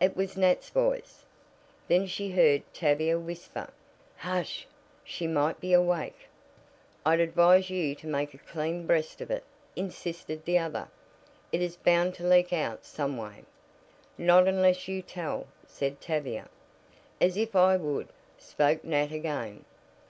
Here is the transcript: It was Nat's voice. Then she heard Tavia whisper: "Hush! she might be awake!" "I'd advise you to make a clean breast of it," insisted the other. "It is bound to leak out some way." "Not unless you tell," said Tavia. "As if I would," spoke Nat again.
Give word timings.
It 0.00 0.16
was 0.16 0.34
Nat's 0.34 0.70
voice. 0.70 1.26
Then 1.88 2.06
she 2.06 2.30
heard 2.30 2.62
Tavia 2.72 3.18
whisper: 3.18 3.68
"Hush! 4.16 4.66
she 5.04 5.26
might 5.26 5.60
be 5.60 5.74
awake!" 5.74 6.28
"I'd 7.04 7.20
advise 7.20 7.68
you 7.68 7.94
to 7.96 8.06
make 8.06 8.32
a 8.32 8.38
clean 8.38 8.86
breast 8.86 9.20
of 9.20 9.30
it," 9.30 9.44
insisted 9.76 10.46
the 10.46 10.56
other. 10.56 10.88
"It 11.52 11.60
is 11.60 11.76
bound 11.76 12.14
to 12.14 12.26
leak 12.26 12.50
out 12.50 12.86
some 12.86 13.18
way." 13.18 13.44
"Not 14.16 14.48
unless 14.48 14.88
you 14.88 15.02
tell," 15.02 15.46
said 15.66 16.00
Tavia. 16.00 16.48
"As 17.20 17.36
if 17.36 17.54
I 17.54 17.76
would," 17.76 18.08
spoke 18.38 18.84
Nat 18.84 19.12
again. 19.12 19.66